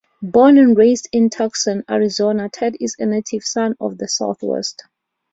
[0.23, 4.83] Born and raised in Tucson, Arizona, Ted is a native son of the Southwest.